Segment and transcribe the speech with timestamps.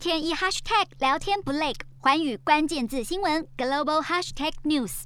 [0.00, 5.02] 天一 hashtag 聊天不累，寰宇关键字新闻 global hashtag news。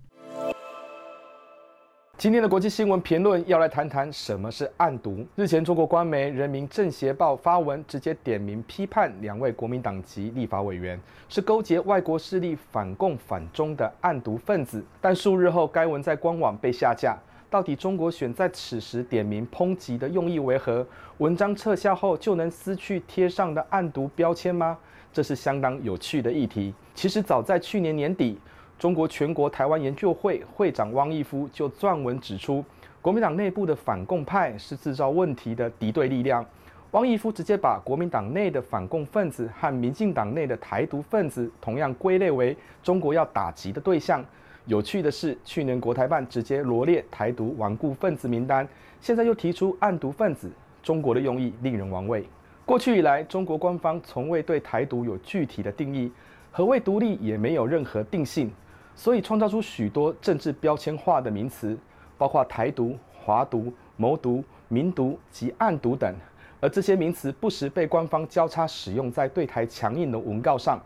[2.16, 5.26] 今天的国际新闻评论要来谈谈什么是案独。
[5.34, 10.96] 日前，中国官媒《人民政协报》发文，直接点名批判两位国民党籍立法委员
[11.28, 14.80] 是勾结外国势力反共反中的案独分子。
[15.00, 17.18] 但数日后，该文在官网被下架。
[17.54, 20.84] 到底中国选在此时点名抨击的用意为何？
[21.18, 24.76] 文章撤下后就能撕去贴上的案独标签吗？
[25.12, 26.74] 这是相当有趣的议题。
[26.96, 28.36] 其实早在去年年底。
[28.76, 32.64] 中国全国台湾研究会会长汪义夫就撰文指出，
[33.00, 36.44] 国民党内部的反共派是制造问题的敌对力量。
[36.90, 44.24] 汪义夫直接把国民党内的反共分子和民进党内的台独分子同样归类为中国要打击的对象。
[44.66, 48.66] 有趣的是，去年国台办直接罗列台独顽固分子名单，
[48.98, 50.50] 现在又提出案独分子，
[50.82, 52.24] 中国的用意令人玩味。
[52.64, 56.10] 过去以来，中国官方从未对台独有具体的定义，
[56.50, 58.50] 何谓独立也没有任何定性。
[58.96, 61.76] 所以创造出许多政治标签化的名词，
[62.16, 66.14] 包括台独、华独、谋独、民独及暗独等，
[66.60, 70.80] 而这些名词不时被官方交叉使用在对台强硬的文告上。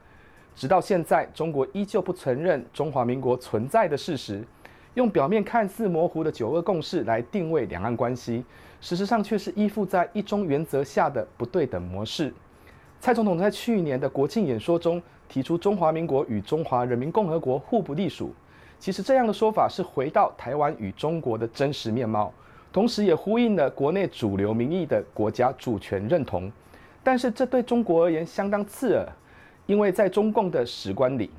[0.59, 4.45] 直到现在，中国依旧不承认中华民国存在的事实，
[4.95, 8.45] 用表面看似模糊的九二共识来定位两岸关系，
[8.81, 12.35] 事实上却是依附在一中原则下的不对等模式。
[12.99, 18.35] 蔡总统在去年的国庆演说中提出，中华民国与中华人民共和国互不隶属。
[18.81, 22.35] 其实这样的说法是回到台湾与中国的真实面貌，
[22.73, 26.51] 同时也呼应了国内主流民意的国家主权认同。
[27.05, 29.09] 但是这对中国而言相当刺耳，
[29.69, 31.31] 因为在中共的史观里，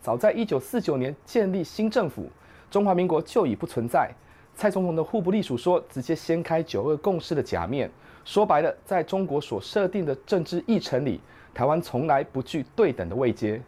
[0.00, 2.30] 早在一九四九年建立新政府，
[2.70, 4.10] 中华民国就已不存在。
[4.54, 7.90] 蔡总统的互不隶属说，直接掀开九二共识的假面。
[8.24, 11.20] 说白了，在中国所设定的政治议程里，
[11.52, 13.60] 台湾从来不具对等的位阶。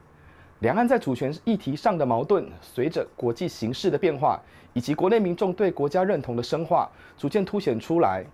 [0.61, 4.41] 两岸在主权议题上的矛盾，随着国际形势的变化，
[4.73, 8.25] 以及国内民众对国家认同的深化，逐渐凸显出来。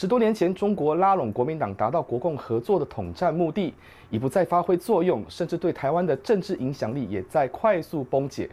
[0.00, 3.74] 十多年前，中国拉拢国民党达到国共合作的统战目的，
[4.10, 8.48] 已不再发挥作用，甚至对台湾的政治影响力也在快速崩解。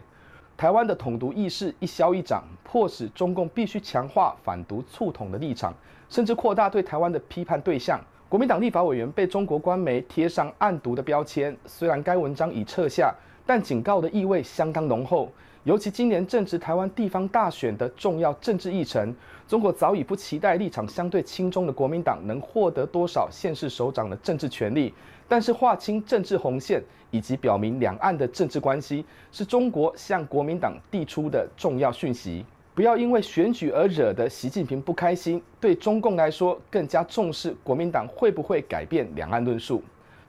[0.56, 5.72] 台湾的统独意识一消一长，迫使中共必须强化反独促统的立场。
[6.08, 11.56] 甚至扩大对台湾的批判对象，国民党立法委员被中国官媒贴上暗独的标签。
[11.64, 13.14] 虽然该文章已撤下，
[13.46, 15.30] 但警告的意味相当浓厚。
[15.66, 19.12] 尤其今年正值台湾地方大选的重要政治议程，
[19.48, 24.94] 中国早已不期待立场相对亲中的国民党能获得多少县市首长的政治权力，
[25.26, 32.44] 但是划清政治红线以及表明两岸的政治关系，是中国向国民党递出的重要讯息。
[32.72, 35.42] 不要因为选举而惹得习近平不开心。
[35.60, 39.82] 对中共来说，更加重视国民党会不会改变两岸论述。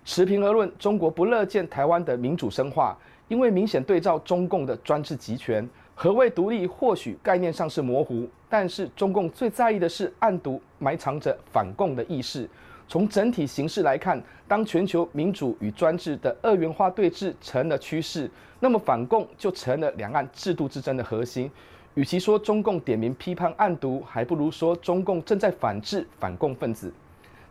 [0.04, 5.67] 持平而论，中国不乐见台湾的民主深化，因为明显对照中共的专制集权。
[5.95, 6.67] 何谓独立？
[6.67, 12.47] 或许概念上是模糊，但是中共最在意的是暗独埋藏着反共的意识。
[12.88, 18.29] 从整体形势来看，当全球民主与专制的二元化对峙成了趋势，
[18.59, 21.51] 那么反共就成了两岸制度之争的核心。
[21.95, 26.94] 与其说中共点名批判案独，还不如说中共正在反制反共分子。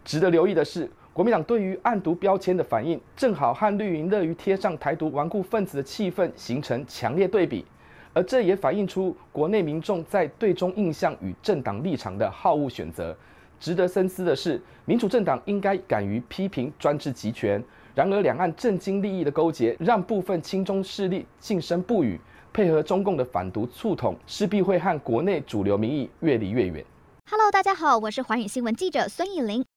[0.04, 7.64] 值得留意的是，国民党对于案独标签的反应，正好和绿营乐于贴上台独顽固分子的气氛形成强烈对比，
[8.12, 13.16] 而这也反映出国内民众在对中印象与政党立场的好恶选择。
[13.58, 22.20] 值得深思的是，民主政党应该敢于批评专制集权，然而两岸政经利益的勾结，让部分亲中势力噤声不语。
[22.52, 26.84] 配合中共的反独促统，势必会和国内主流民意越离越远。
[27.30, 29.65] Hello，大家好，我是寰宇新闻记者孙艺玲。